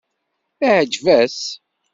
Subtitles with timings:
[0.67, 1.37] Iεǧeb-as?